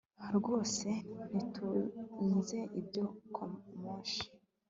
wowe 0.43 0.63
se 0.75 0.91
ntutunze 1.29 2.59
ibyo 2.79 3.05
kamoshi 3.35 4.23